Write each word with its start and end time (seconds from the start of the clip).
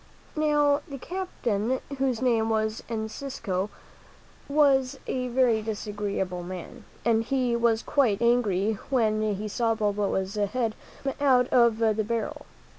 Now, 0.35 0.81
the 0.87 0.97
captain, 0.97 1.79
whose 1.99 2.23
name 2.23 2.49
was 2.49 2.81
Encisco, 2.89 3.69
was 4.49 4.97
a 5.05 5.27
very 5.27 5.61
disagreeable 5.61 6.41
man, 6.41 6.85
and 7.05 7.23
he 7.23 7.55
was 7.55 7.83
quite 7.83 8.19
angry 8.19 8.79
when 8.89 9.21
he 9.35 9.47
saw 9.47 9.75
Balboa's 9.75 10.33
head 10.33 10.73
come 11.03 11.13
out 11.21 11.47
of 11.49 11.77
the 11.77 12.03
barrel. 12.03 12.47